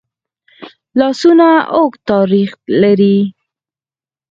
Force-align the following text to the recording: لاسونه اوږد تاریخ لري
لاسونه 0.99 1.47
اوږد 1.77 2.01
تاریخ 2.11 2.49
لري 2.81 3.17